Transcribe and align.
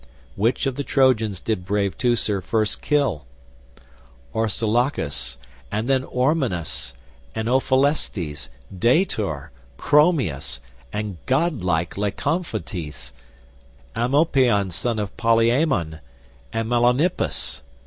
Which 0.35 0.65
of 0.65 0.77
the 0.77 0.83
Trojans 0.83 1.39
did 1.39 1.63
brave 1.63 1.95
Teucer 1.95 2.41
first 2.41 2.81
kill? 2.81 3.27
Orsilochus, 4.33 5.37
and 5.71 5.87
then 5.87 6.05
Ormenus 6.05 6.93
and 7.35 7.47
Ophelestes, 7.47 8.49
Daetor, 8.75 9.51
Chromius, 9.77 10.59
and 10.91 11.17
godlike 11.27 11.97
Lycophontes, 11.97 13.11
Amopaon 13.95 14.71
son 14.71 14.97
of 14.97 15.15
Polyaemon, 15.17 15.99
and 16.51 16.67
Melanippus. 16.67 17.61